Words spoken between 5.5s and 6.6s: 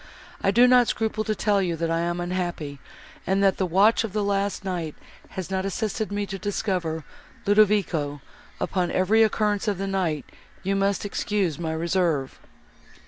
not assisted me to